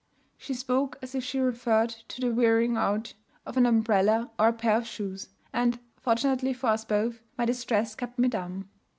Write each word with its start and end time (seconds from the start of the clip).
She 0.35 0.55
spoke 0.55 0.97
as 1.03 1.13
if 1.13 1.23
she 1.23 1.39
referred 1.39 1.89
to 1.91 2.21
the 2.21 2.31
wearing 2.33 2.75
out 2.75 3.13
of 3.45 3.55
an 3.55 3.67
umbrella 3.67 4.31
or 4.39 4.47
a 4.47 4.53
pair 4.53 4.77
of 4.77 4.87
shoes; 4.87 5.29
and, 5.53 5.77
fortunately 5.95 6.53
for 6.53 6.71
us 6.71 6.83
both, 6.83 7.21
my 7.37 7.45
distress 7.45 7.93
kept 7.93 8.17
me 8.17 8.27
dumb. 8.27 8.67